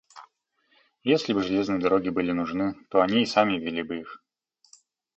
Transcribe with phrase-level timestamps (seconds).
[1.03, 4.23] Если бы железные дороги были нужны, то они и сами ввели бы их.